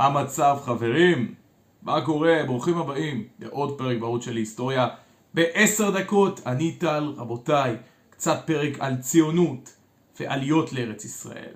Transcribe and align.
המצב 0.00 0.58
חברים? 0.64 1.34
מה 1.82 2.04
קורה? 2.04 2.42
ברוכים 2.46 2.78
הבאים 2.78 3.28
לעוד 3.38 3.78
פרק 3.78 3.98
בערוץ 3.98 4.24
של 4.24 4.36
היסטוריה 4.36 4.88
בעשר 5.34 5.90
דקות. 5.90 6.40
אני 6.46 6.72
טל, 6.72 7.12
רבותיי, 7.16 7.76
קצת 8.10 8.42
פרק 8.46 8.72
על 8.78 8.96
ציונות 8.96 9.76
ועליות 10.20 10.72
לארץ 10.72 11.04
ישראל. 11.04 11.54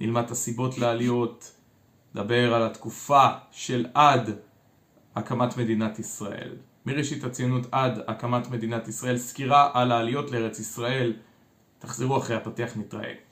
נלמד 0.00 0.24
את 0.24 0.30
הסיבות 0.30 0.78
לעליות, 0.78 1.52
נדבר 2.14 2.54
על 2.54 2.62
התקופה 2.62 3.26
של 3.50 3.86
עד 3.94 4.30
הקמת 5.16 5.56
מדינת 5.56 5.98
ישראל. 5.98 6.56
מראשית 6.86 7.24
הציונות 7.24 7.66
עד 7.72 7.98
הקמת 8.06 8.50
מדינת 8.50 8.88
ישראל, 8.88 9.18
סקירה 9.18 9.70
על 9.74 9.92
העליות 9.92 10.30
לארץ 10.30 10.58
ישראל. 10.58 11.12
תחזרו 11.78 12.18
אחרי 12.18 12.36
הפתיח, 12.36 12.76
נתראה. 12.76 13.29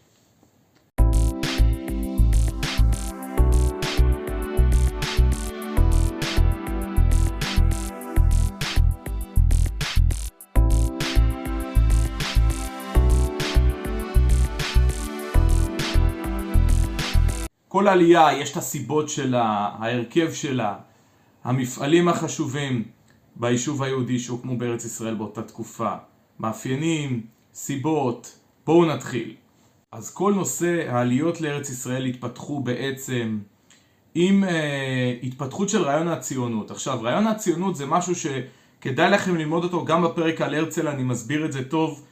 כל 17.69 17.89
עלייה 17.89 18.29
יש 18.33 18.53
את 18.53 18.57
הסיבות 18.57 19.09
שלה, 19.09 19.71
ההרכב 19.79 20.33
שלה, 20.33 20.75
המפעלים 21.45 22.09
החשובים 22.09 22.85
ביישוב 23.37 23.83
היהודי 23.83 24.19
שהוקמו 24.19 24.59
בארץ 24.59 24.85
ישראל 24.85 25.15
באותה 25.15 25.43
תקופה, 25.43 25.95
מאפיינים, 26.41 27.23
סיבות, 27.55 28.39
בואו 28.67 28.85
נתחיל. 28.85 29.35
אז 29.93 30.15
כל 30.15 30.33
נושא 30.35 30.85
העליות 30.89 31.41
לארץ 31.41 31.71
ישראל 31.71 32.05
התפתחו 32.05 32.61
בעצם 32.61 33.39
עם 34.15 34.45
uh, 34.45 35.27
התפתחות 35.27 35.69
של 35.69 35.83
רעיון 35.83 36.09
הציונות. 36.09 36.71
עכשיו, 36.71 37.03
רעיון 37.03 37.27
הציונות 37.27 37.77
זה 37.77 37.87
משהו 37.87 38.15
שכדאי 38.15 39.11
לכם 39.11 39.37
ללמוד 39.37 39.65
אותו 39.65 39.85
גם 39.85 40.03
בפרק 40.03 40.41
על 40.41 40.55
הרצל, 40.55 40.89
אני 40.89 41.03
מסביר 41.03 41.45
את 41.45 41.53
זה 41.53 41.69
טוב. 41.69 42.03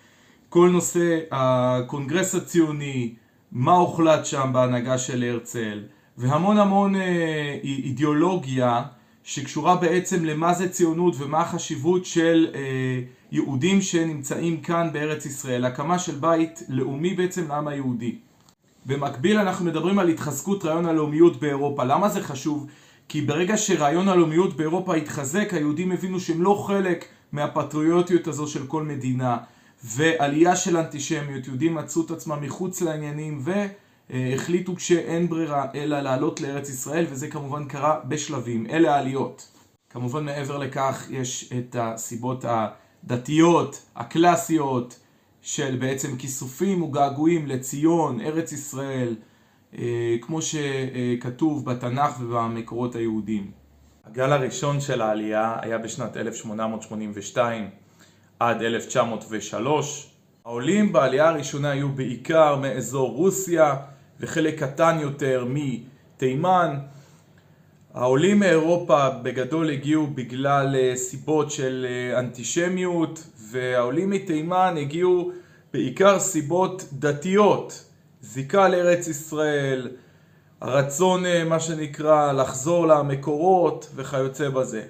כל 0.48 0.69
נושא 0.73 1.19
הקונגרס 1.30 2.34
הציוני, 2.34 3.14
מה 3.52 3.72
הוחלט 3.72 4.27
שם 4.27 4.50
בהנהגה 4.52 4.98
של 4.98 5.22
הרצל, 5.22 5.83
והמון 6.19 6.58
המון 6.58 6.97
אה, 6.97 7.58
אידיאולוגיה 7.62 8.83
שקשורה 9.25 9.77
בעצם 9.77 10.25
למה 10.25 10.55
זה 10.55 10.69
ציונות 10.69 11.14
ומה 11.19 11.41
החשיבות 11.41 12.05
של 12.05 12.47
אה, 12.55 13.00
יהודים 13.33 13.83
שנמצאים 13.83 14.61
כאן 14.61 14.89
בארץ 14.92 15.27
ישראל, 15.27 15.64
הקמה 15.64 15.98
של 15.98 16.14
בית 16.14 16.62
לאומי 16.69 17.14
בעצם 17.14 17.48
לעם 17.48 17.69
היהודי. 17.69 18.19
במקביל 18.86 19.39
אנחנו 19.39 19.64
מדברים 19.64 19.98
על 19.98 20.08
התחזקות 20.08 20.64
רעיון 20.64 20.86
הלאומיות 20.86 21.41
באירופה. 21.41 21.84
למה 21.84 22.08
זה 22.08 22.22
חשוב? 22.22 22.67
כי 23.08 23.20
ברגע 23.20 23.56
שרעיון 23.56 24.08
הלאומיות 24.08 24.56
באירופה 24.56 24.94
התחזק, 24.94 25.55
היהודים 25.55 25.92
הבינו 25.92 26.20
שהם 26.20 26.42
לא 26.42 26.64
חלק 26.67 27.05
מהפטריוטיות 27.33 28.27
הזו 28.27 28.47
של 28.47 28.67
כל 28.67 28.83
מדינה. 28.83 29.36
ועלייה 29.84 30.56
של 30.56 30.77
אנטישמיות, 30.77 31.46
יהודים 31.46 31.74
מצאו 31.74 32.05
את 32.06 32.10
עצמם 32.10 32.38
מחוץ 32.41 32.82
לעניינים 32.82 33.42
והחליטו 34.10 34.78
שאין 34.78 35.28
ברירה 35.28 35.66
אלא 35.74 36.00
לעלות 36.00 36.41
לארץ 36.41 36.68
ישראל 36.68 37.06
וזה 37.10 37.28
כמובן 37.28 37.64
קרה 37.64 38.00
בשלבים, 38.08 38.66
אלה 38.66 38.94
העליות. 38.94 39.48
כמובן 39.91 40.24
מעבר 40.24 40.58
לכך 40.58 41.06
יש 41.10 41.52
את 41.58 41.77
הסיבות 41.78 42.44
הדתיות, 42.48 43.83
הקלאסיות 43.96 44.98
של 45.42 45.77
בעצם 45.80 46.16
כיסופים 46.16 46.83
וגעגועים 46.83 47.46
לציון, 47.46 48.20
ארץ 48.20 48.52
ישראל, 48.52 49.16
אה, 49.78 50.16
כמו 50.20 50.38
שכתוב 50.42 51.64
בתנ"ך 51.64 52.20
ובמקורות 52.20 52.95
היהודים. 52.95 53.51
הגל 54.05 54.33
הראשון 54.33 54.80
של 54.80 55.01
העלייה 55.01 55.56
היה 55.62 55.78
בשנת 55.78 56.17
1882 56.17 57.70
עד 58.41 58.63
1903. 58.63 60.11
העולים 60.45 60.92
בעלייה 60.92 61.29
הראשונה 61.29 61.70
היו 61.70 61.89
בעיקר 61.89 62.57
מאזור 62.57 63.11
רוסיה 63.11 63.77
וחלק 64.20 64.63
קטן 64.63 64.98
יותר 65.01 65.47
מתימן. 65.48 66.79
העולים 67.95 68.39
מאירופה 68.39 69.11
בגדול 69.11 69.70
הגיעו 69.70 70.07
בגלל 70.07 70.77
אה, 70.77 70.96
סיבות 70.96 71.51
של 71.51 71.86
אה, 71.89 72.19
אנטישמיות 72.19 73.27
והעולים 73.51 74.11
מתימן 74.11 74.75
הגיעו 74.80 75.33
בעיקר 75.73 76.19
סיבות 76.19 76.85
דתיות, 76.92 77.85
זיקה 78.20 78.69
לארץ 78.69 79.08
ישראל, 79.08 79.89
הרצון 80.61 81.27
אה, 81.27 81.45
מה 81.45 81.61
שנקרא 81.61 82.33
לחזור 82.33 82.86
למקורות 82.86 83.91
וכיוצא 83.95 84.48
בזה. 84.48 84.83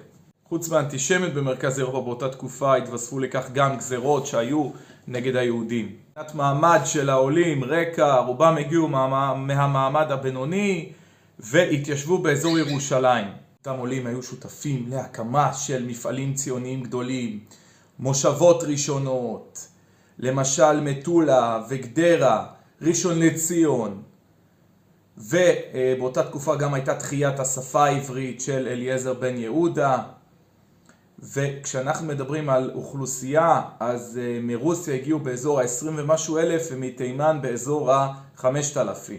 חוץ 0.49 0.69
מאנטישמיות 0.69 1.33
במרכז 1.33 1.79
אירופה 1.79 2.01
באותה 2.01 2.29
תקופה 2.29 2.75
התווספו 2.75 3.19
לכך 3.19 3.49
גם 3.53 3.77
גזרות 3.77 4.27
שהיו 4.27 4.69
נגד 5.07 5.35
היהודים. 5.35 5.95
מבחינת 6.09 6.35
מעמד 6.35 6.79
של 6.85 7.09
העולים, 7.09 7.63
רקע, 7.63 8.15
רובם 8.15 8.57
הגיעו 8.57 8.87
מה, 8.87 9.33
מהמעמד 9.33 10.11
הבינוני 10.11 10.91
והתיישבו 11.39 12.17
באזור 12.17 12.59
ירושלים. 12.59 13.27
אותם 13.59 13.79
עולים 13.79 14.07
היו 14.07 14.23
שותפים 14.23 14.85
להקמה 14.89 15.53
של 15.53 15.85
מפעלים 15.85 16.33
ציוניים 16.33 16.83
גדולים, 16.83 17.39
מושבות 17.99 18.63
ראשונות, 18.63 19.67
למשל 20.19 20.81
מטולה 20.81 21.63
וגדרה, 21.69 22.45
ראשון 22.81 23.19
לציון, 23.19 24.01
ובאותה 25.17 26.23
תקופה 26.23 26.55
גם 26.55 26.73
הייתה 26.73 26.95
תחיית 26.95 27.39
השפה 27.39 27.85
העברית 27.85 28.41
של 28.41 28.67
אליעזר 28.67 29.13
בן 29.13 29.37
יהודה. 29.37 30.03
וכשאנחנו 31.23 32.07
מדברים 32.07 32.49
על 32.49 32.71
אוכלוסייה, 32.75 33.61
אז 33.79 34.19
uh, 34.19 34.41
מרוסיה 34.41 34.95
הגיעו 34.95 35.19
באזור 35.19 35.59
ה-20 35.59 35.85
ומשהו 35.95 36.37
אלף 36.37 36.67
ומתימן 36.71 37.39
באזור 37.41 37.91
ה-5000. 37.93 39.11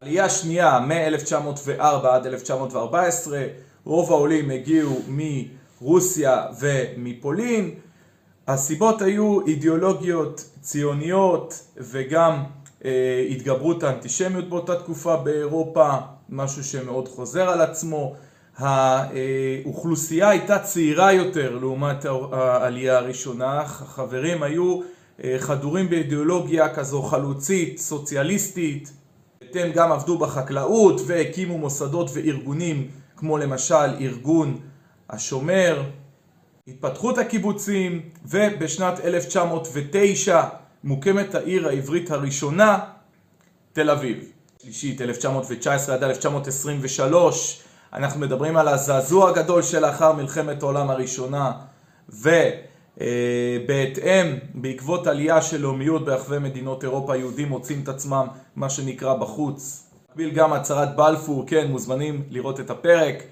עלייה 0.00 0.28
שנייה, 0.28 0.80
מ-1904 0.80 1.82
עד 1.82 2.26
1914, 2.26 3.42
רוב 3.84 4.10
העולים 4.12 4.50
הגיעו 4.50 5.00
מרוסיה 5.08 6.46
ומפולין. 6.60 7.70
הסיבות 8.48 9.02
היו 9.02 9.46
אידיאולוגיות 9.46 10.44
ציוניות 10.60 11.62
וגם 11.76 12.44
uh, 12.80 12.84
התגברות 13.30 13.82
האנטישמיות 13.82 14.48
באותה 14.48 14.76
תקופה 14.76 15.16
באירופה, 15.16 15.90
משהו 16.28 16.64
שמאוד 16.64 17.08
חוזר 17.08 17.48
על 17.48 17.60
עצמו. 17.60 18.14
האוכלוסייה 18.58 20.28
הייתה 20.28 20.58
צעירה 20.58 21.12
יותר 21.12 21.58
לעומת 21.58 22.04
העלייה 22.32 22.96
הראשונה, 22.96 23.60
החברים 23.60 24.42
היו 24.42 24.80
אה, 25.24 25.36
חדורים 25.38 25.90
באידיאולוגיה 25.90 26.74
כזו 26.74 27.02
חלוצית, 27.02 27.78
סוציאליסטית, 27.78 28.92
הם 29.54 29.72
גם 29.72 29.92
עבדו 29.92 30.18
בחקלאות 30.18 31.00
והקימו 31.06 31.58
מוסדות 31.58 32.10
וארגונים 32.14 32.88
כמו 33.16 33.38
למשל 33.38 33.94
ארגון 34.00 34.58
השומר, 35.10 35.82
התפתחות 36.68 37.18
הקיבוצים 37.18 38.02
ובשנת 38.24 39.00
1909 39.04 40.42
מוקמת 40.84 41.34
העיר 41.34 41.68
העברית 41.68 42.10
הראשונה, 42.10 42.78
תל 43.72 43.90
אביב. 43.90 44.24
שלישית 44.62 45.00
1919 45.00 45.94
עד 45.94 46.02
1923 46.04 47.62
אנחנו 47.94 48.20
מדברים 48.20 48.56
על 48.56 48.68
הזעזוע 48.68 49.28
הגדול 49.30 49.62
שלאחר 49.62 50.12
מלחמת 50.12 50.62
העולם 50.62 50.90
הראשונה 50.90 51.52
ובהתאם, 52.08 53.06
בעקבות 54.54 55.06
עלייה 55.06 55.42
של 55.42 55.60
לאומיות 55.60 56.04
ברחבי 56.04 56.38
מדינות 56.38 56.84
אירופה, 56.84 57.14
היהודים 57.14 57.48
מוצאים 57.48 57.80
את 57.82 57.88
עצמם 57.88 58.26
מה 58.56 58.70
שנקרא 58.70 59.14
בחוץ. 59.14 59.86
מקביל 60.10 60.30
גם 60.30 60.52
הצהרת 60.52 60.96
בלפור, 60.96 61.44
כן, 61.46 61.70
מוזמנים 61.70 62.22
לראות 62.30 62.60
את 62.60 62.70
הפרק 62.70 63.22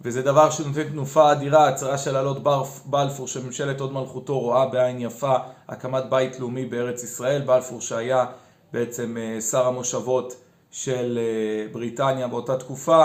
וזה 0.00 0.22
דבר 0.22 0.50
שנותן 0.50 0.88
תנופה 0.88 1.32
אדירה, 1.32 1.68
הצהרה 1.68 1.98
של 1.98 2.16
עלות 2.16 2.42
בלפור 2.86 3.28
שממשלת 3.28 3.80
הוד 3.80 3.92
מלכותו 3.92 4.38
רואה 4.38 4.66
בעין 4.66 5.00
יפה 5.00 5.34
הקמת 5.68 6.04
בית 6.10 6.40
לאומי 6.40 6.64
בארץ 6.64 7.04
ישראל, 7.04 7.42
בלפור 7.42 7.80
שהיה 7.80 8.26
בעצם 8.72 9.16
אה, 9.16 9.40
שר 9.40 9.66
המושבות 9.66 10.34
של 10.70 11.18
אה, 11.18 11.72
בריטניה 11.72 12.28
באותה 12.28 12.56
תקופה 12.56 13.04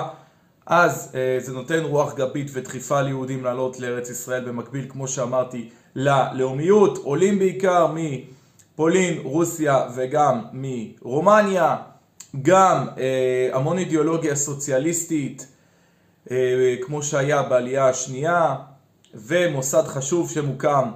אז 0.65 1.11
אה, 1.15 1.37
זה 1.39 1.53
נותן 1.53 1.83
רוח 1.83 2.13
גבית 2.13 2.47
ודחיפה 2.53 3.01
ליהודים 3.01 3.43
לעלות 3.43 3.79
לארץ 3.79 4.09
ישראל 4.09 4.45
במקביל, 4.45 4.85
כמו 4.89 5.07
שאמרתי, 5.07 5.69
ללאומיות, 5.95 6.97
עולים 6.97 7.39
בעיקר 7.39 7.87
מפולין, 7.93 9.19
רוסיה 9.23 9.87
וגם 9.95 10.41
מרומניה, 10.53 11.77
גם 12.41 12.87
אה, 12.97 13.49
המון 13.53 13.77
אידיאולוגיה 13.77 14.35
סוציאליסטית, 14.35 15.47
אה, 16.31 16.75
כמו 16.81 17.03
שהיה 17.03 17.43
בעלייה 17.43 17.89
השנייה, 17.89 18.55
ומוסד 19.13 19.83
חשוב 19.87 20.31
שמוקם 20.31 20.91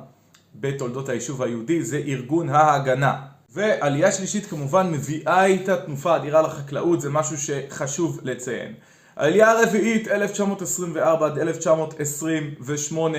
בתולדות 0.56 1.10
היישוב 1.10 1.44
היהודי, 1.44 1.84
זה 1.84 1.98
ארגון 1.98 2.50
ההגנה. 2.50 3.22
ועלייה 3.54 4.12
שלישית 4.12 4.46
כמובן 4.46 4.92
מביאה 4.92 5.46
איתה 5.46 5.78
תנופה 5.78 6.16
אדירה 6.16 6.42
לחקלאות, 6.42 7.02
זה 7.02 7.10
משהו 7.10 7.38
שחשוב 7.38 8.20
לציין. 8.24 8.74
העלייה 9.18 9.52
הרביעית 9.52 10.08
1924 10.08 11.26
עד 11.26 11.38
1928 11.38 13.18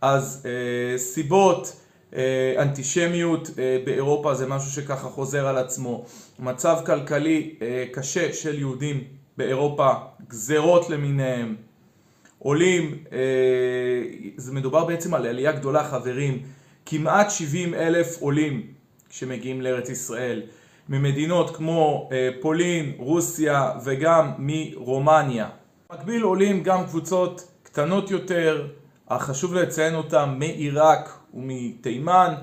אז 0.00 0.46
אה, 0.46 0.98
סיבות 0.98 1.76
אה, 2.16 2.54
אנטישמיות 2.58 3.50
אה, 3.58 3.78
באירופה 3.84 4.34
זה 4.34 4.46
משהו 4.46 4.70
שככה 4.70 5.08
חוזר 5.08 5.46
על 5.46 5.58
עצמו. 5.58 6.04
מצב 6.38 6.76
כלכלי 6.86 7.54
אה, 7.62 7.84
קשה 7.92 8.32
של 8.32 8.58
יהודים 8.58 9.04
באירופה 9.36 9.92
גזרות 10.28 10.90
למיניהם. 10.90 11.56
עולים 12.38 13.04
אה, 13.12 13.18
זה 14.36 14.52
מדובר 14.52 14.84
בעצם 14.84 15.14
על 15.14 15.26
עלייה 15.26 15.52
גדולה 15.52 15.84
חברים. 15.84 16.42
כמעט 16.86 17.30
70 17.30 17.74
אלף 17.74 18.20
עולים 18.20 18.66
שמגיעים 19.10 19.62
לארץ 19.62 19.88
ישראל 19.88 20.42
ממדינות 20.88 21.56
כמו 21.56 22.08
אה, 22.12 22.30
פולין, 22.40 22.92
רוסיה 22.98 23.72
וגם 23.84 24.32
מרומניה. 24.38 25.48
במקביל 25.90 26.22
עולים 26.22 26.62
גם 26.62 26.84
קבוצות 26.84 27.48
קטנות 27.62 28.10
יותר, 28.10 28.66
חשוב 29.12 29.54
לציין 29.54 29.94
אותם 29.94 30.34
מעיראק 30.38 31.18
ומתימן. 31.34 32.34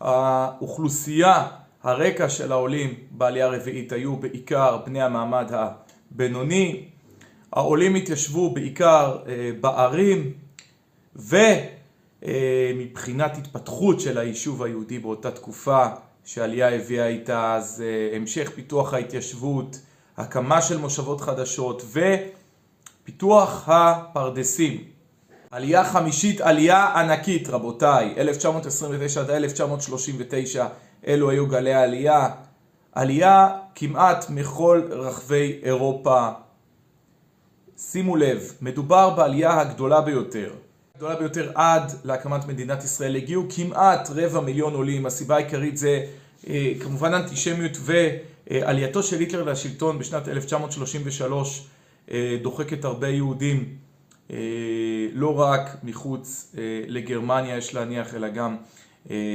האוכלוסייה, 0.00 1.48
הרקע 1.82 2.28
של 2.28 2.52
העולים 2.52 2.94
בעלייה 3.10 3.46
הרביעית 3.46 3.92
היו 3.92 4.16
בעיקר 4.16 4.78
בני 4.86 5.02
המעמד 5.02 5.52
הבינוני. 5.52 6.84
העולים 7.52 7.94
התיישבו 7.94 8.50
בעיקר 8.50 9.18
אה, 9.26 9.50
בערים 9.60 10.32
ומבחינת 12.22 13.38
התפתחות 13.38 14.00
של 14.00 14.18
היישוב 14.18 14.62
היהודי 14.62 14.98
באותה 14.98 15.30
תקופה 15.30 15.86
שעלייה 16.24 16.74
הביאה 16.74 17.06
איתה 17.06 17.54
אז 17.54 17.84
אה, 17.86 18.16
המשך 18.16 18.50
פיתוח 18.54 18.94
ההתיישבות, 18.94 19.80
הקמה 20.16 20.62
של 20.62 20.78
מושבות 20.78 21.20
חדשות 21.20 21.82
ופיתוח 23.02 23.68
הפרדסים. 23.68 24.84
עלייה 25.50 25.84
חמישית, 25.84 26.40
עלייה 26.40 27.00
ענקית 27.00 27.48
רבותיי, 27.48 28.14
1929 28.16 29.20
עד 29.20 29.30
1939 29.30 30.66
אלו 31.06 31.30
היו 31.30 31.46
גלי 31.46 31.74
העלייה, 31.74 32.28
עלייה 32.92 33.48
כמעט 33.74 34.30
מכל 34.30 34.82
רחבי 34.90 35.60
אירופה. 35.62 36.28
שימו 37.78 38.16
לב, 38.16 38.52
מדובר 38.60 39.10
בעלייה 39.10 39.60
הגדולה 39.60 40.00
ביותר. 40.00 40.52
הגדולה 41.02 41.20
ביותר 41.20 41.50
עד 41.54 41.92
להקמת 42.04 42.48
מדינת 42.48 42.84
ישראל. 42.84 43.16
הגיעו 43.16 43.44
כמעט 43.56 44.10
רבע 44.14 44.40
מיליון 44.40 44.74
עולים, 44.74 45.06
הסיבה 45.06 45.36
העיקרית 45.36 45.76
זה 45.76 46.04
אה, 46.48 46.72
כמובן 46.80 47.14
אנטישמיות 47.14 47.72
ועלייתו 47.80 49.02
של 49.02 49.20
היטלר 49.20 49.42
לשלטון 49.42 49.98
בשנת 49.98 50.28
1933 50.28 51.66
אה, 52.10 52.36
דוחקת 52.42 52.84
הרבה 52.84 53.08
יהודים 53.08 53.76
אה, 54.30 54.36
לא 55.12 55.40
רק 55.40 55.76
מחוץ 55.82 56.54
לגרמניה 56.86 57.56
יש 57.56 57.74
להניח 57.74 58.14
אלא 58.14 58.28
גם 58.28 58.56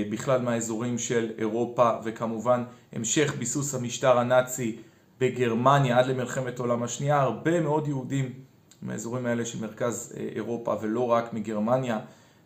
בכלל 0.09 0.41
מהאזורים 0.41 0.97
של 0.97 1.31
אירופה 1.37 1.91
וכמובן 2.03 2.63
המשך 2.93 3.33
ביסוס 3.39 3.75
המשטר 3.75 4.17
הנאצי 4.17 4.75
בגרמניה 5.19 5.99
עד 5.99 6.05
למלחמת 6.05 6.59
העולם 6.59 6.83
השנייה. 6.83 7.21
הרבה 7.21 7.61
מאוד 7.61 7.87
יהודים 7.87 8.46
מהאזורים 8.81 9.25
האלה 9.25 9.45
של 9.45 9.61
מרכז 9.61 10.13
אה, 10.17 10.27
אירופה 10.35 10.75
ולא 10.81 11.11
רק 11.11 11.33
מגרמניה 11.33 11.99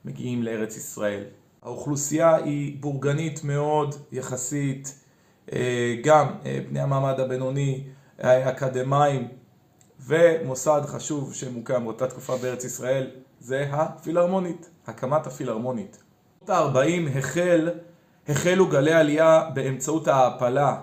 מגיעים 0.05 0.43
לארץ 0.43 0.77
ישראל. 0.77 1.23
האוכלוסייה 1.63 2.35
היא 2.35 2.81
בורגנית 2.81 3.43
מאוד 3.43 3.95
יחסית, 4.11 4.99
אה, 5.53 5.95
גם 6.03 6.27
אה, 6.45 6.59
בני 6.69 6.79
המעמד 6.79 7.19
הבינוני, 7.19 7.83
אקדמאים 8.23 9.27
ומוסד 9.99 10.81
חשוב 10.85 11.33
שמוקם 11.33 11.83
באותה 11.83 12.07
תקופה 12.07 12.37
בארץ 12.37 12.63
ישראל 12.63 13.07
זה 13.39 13.67
הפילהרמונית, 13.71 14.69
הקמת 14.87 15.27
הפילהרמונית. 15.27 16.03
בשנות 16.43 16.75
ה-40 16.75 17.17
החל, 17.17 17.69
החלו 18.27 18.67
גלי 18.67 18.93
עלייה 18.93 19.49
באמצעות 19.53 20.07
ההעפלה, 20.07 20.77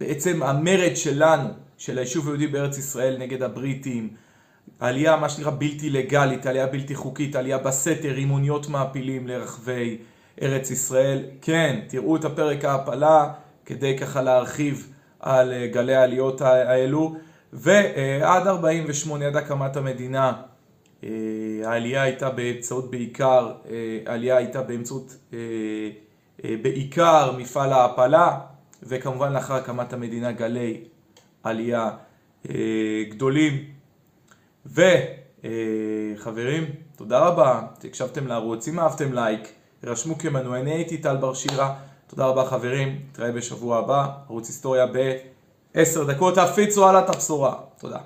בעצם 0.00 0.42
המרד 0.42 0.96
שלנו, 0.96 1.48
של 1.78 1.98
היישוב 1.98 2.26
היהודי 2.26 2.46
בארץ 2.46 2.78
ישראל 2.78 3.16
נגד 3.18 3.42
הבריטים, 3.42 4.14
עלייה 4.80 5.16
מה 5.16 5.28
שנקרא 5.28 5.50
בלתי 5.58 5.90
לגלית, 5.90 6.46
עלייה 6.46 6.66
בלתי 6.66 6.94
חוקית, 6.94 7.36
עלייה 7.36 7.58
בסתר, 7.58 8.08
רימוניות 8.08 8.68
מעפילים 8.68 9.28
לרחבי 9.28 9.98
ארץ 10.42 10.70
ישראל. 10.70 11.22
כן, 11.42 11.80
תראו 11.88 12.16
את 12.16 12.24
הפרק 12.24 12.64
ההעפלה 12.64 13.32
כדי 13.66 13.98
ככה 13.98 14.22
להרחיב 14.22 14.90
על 15.20 15.52
אה, 15.52 15.66
גלי 15.66 15.94
העליות 15.94 16.40
האלו. 16.40 17.16
ועד 17.52 18.46
48' 18.46 19.26
עד 19.26 19.36
הקמת 19.36 19.76
המדינה 19.76 20.32
אה, 21.04 21.10
העלייה 21.64 22.02
הייתה 22.02 22.30
באמצעות 22.30 22.90
בעיקר, 22.90 23.52
אה, 23.70 23.98
העלייה 24.06 24.36
הייתה 24.36 24.62
באמצעות 24.62 25.16
בעיקר 26.62 27.32
מפעל 27.38 27.72
ההעפלה 27.72 28.38
וכמובן 28.82 29.32
לאחר 29.32 29.54
הקמת 29.54 29.92
המדינה 29.92 30.32
גלי 30.32 30.80
עלייה 31.42 31.90
גדולים 33.10 33.73
וחברים, 34.66 36.64
תודה 36.96 37.18
רבה 37.18 37.62
שהקשבתם 37.82 38.26
לערוץ, 38.26 38.68
אם 38.68 38.80
אהבתם 38.80 39.12
לייק, 39.12 39.48
רשמו 39.84 40.18
כמנוי, 40.18 40.60
אני 40.60 40.70
הייתי 40.70 40.98
טל 40.98 41.16
בר 41.16 41.34
שירה, 41.34 41.74
תודה 42.06 42.26
רבה 42.26 42.46
חברים, 42.46 43.00
נתראה 43.10 43.32
בשבוע 43.32 43.78
הבא, 43.78 44.08
ערוץ 44.28 44.48
היסטוריה 44.48 44.86
ב-10 44.86 46.04
דקות, 46.08 46.38
תפיצו 46.38 46.88
הלאה 46.88 47.04
את 47.04 47.08
הבשורה, 47.08 47.54
תודה. 47.78 47.98